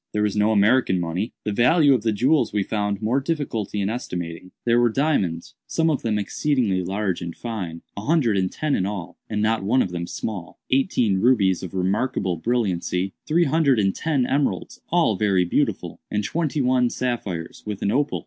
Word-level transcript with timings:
There 0.13 0.23
was 0.23 0.35
no 0.35 0.51
American 0.51 0.99
money. 0.99 1.31
The 1.43 1.51
value 1.51 1.93
of 1.93 2.01
the 2.01 2.11
jewels 2.11 2.51
we 2.51 2.63
found 2.63 3.03
more 3.03 3.19
difficulty 3.19 3.81
in 3.81 3.87
estimating. 3.87 4.49
There 4.65 4.79
were 4.79 4.89
diamonds—some 4.89 5.91
of 5.91 6.01
them 6.01 6.17
exceedingly 6.17 6.81
large 6.81 7.21
and 7.21 7.35
fine—a 7.35 8.01
hundred 8.01 8.35
and 8.35 8.51
ten 8.51 8.73
in 8.73 8.87
all, 8.87 9.19
and 9.29 9.43
not 9.43 9.61
one 9.63 9.83
of 9.83 9.91
them 9.91 10.07
small; 10.07 10.57
eighteen 10.71 11.19
rubies 11.19 11.61
of 11.61 11.75
remarkable 11.75 12.37
brilliancy;—three 12.37 13.43
hundred 13.43 13.77
and 13.77 13.93
ten 13.95 14.25
emeralds, 14.25 14.81
all 14.89 15.17
very 15.17 15.45
beautiful; 15.45 15.99
and 16.09 16.23
twenty 16.23 16.61
one 16.61 16.89
sapphires, 16.89 17.61
with 17.67 17.83
an 17.83 17.91
opal. 17.91 18.19